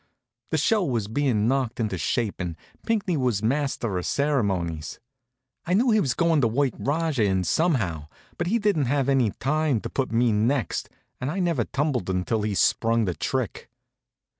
The 0.49 0.57
show 0.57 0.83
was 0.83 1.07
being 1.07 1.47
knocked 1.47 1.79
into 1.79 1.95
shape 1.99 2.39
and 2.39 2.55
Pinckney 2.87 3.15
was 3.17 3.43
master 3.43 3.99
of 3.99 4.05
ceremonies. 4.07 4.99
I 5.67 5.75
knew 5.75 5.91
he 5.91 5.99
was 5.99 6.15
goin' 6.15 6.41
to 6.41 6.47
work 6.47 6.73
Rajah 6.79 7.23
in 7.23 7.43
somehow; 7.43 8.07
but 8.35 8.47
he 8.47 8.57
didn't 8.57 8.85
have 8.85 9.07
any 9.07 9.29
time 9.29 9.79
to 9.81 9.91
put 9.91 10.11
me 10.11 10.31
next 10.31 10.89
and 11.19 11.29
I 11.29 11.39
never 11.39 11.65
tumbled 11.65 12.09
until 12.09 12.41
he'd 12.41 12.55
sprung 12.55 13.05
the 13.05 13.13
trick. 13.13 13.69